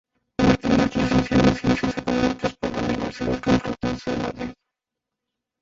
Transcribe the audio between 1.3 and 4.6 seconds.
en Ciencias Económicas por la Universidad Complutense de Madrid.